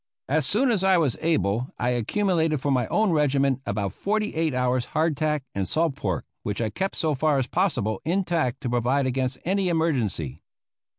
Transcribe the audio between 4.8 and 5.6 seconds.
hardtack